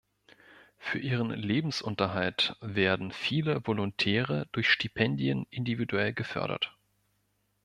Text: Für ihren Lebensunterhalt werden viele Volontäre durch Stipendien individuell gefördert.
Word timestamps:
Für 0.79 0.97
ihren 0.97 1.29
Lebensunterhalt 1.29 2.55
werden 2.59 3.11
viele 3.11 3.61
Volontäre 3.67 4.47
durch 4.51 4.67
Stipendien 4.67 5.45
individuell 5.51 6.11
gefördert. 6.11 6.73